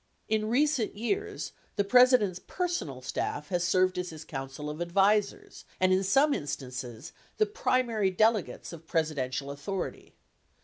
In 0.27 0.49
recent 0.49 0.95
years, 0.97 1.51
the 1.75 1.83
President's 1.83 2.39
personal 2.39 3.03
staff 3.03 3.49
has 3.49 3.63
served 3.63 3.99
as 3.99 4.09
his 4.09 4.25
coun 4.25 4.49
cil 4.49 4.67
of 4.67 4.81
advisers, 4.81 5.63
and 5.79 5.93
in 5.93 6.03
some 6.03 6.33
instances, 6.33 7.13
the 7.37 7.45
primary 7.45 8.09
delegates 8.09 8.73
of 8.73 8.87
Pres 8.87 9.11
idential 9.13 9.51
authority. 9.53 10.15